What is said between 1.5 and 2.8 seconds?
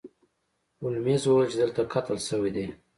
چې دلته قتل شوی دی.